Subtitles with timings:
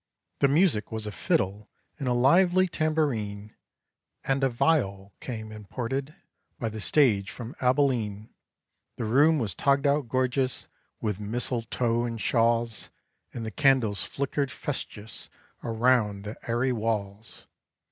[0.39, 1.69] The music was a fiddle
[1.99, 3.53] and a lively tambourine,
[4.23, 6.15] And a viol came imported,
[6.57, 8.31] by the stage from Abilene.
[8.97, 10.67] The room was togged out gorgeous
[11.01, 12.89] with mistletoe and shawls,
[13.31, 15.29] And the candles flickered festious,
[15.63, 17.45] around the airy walls.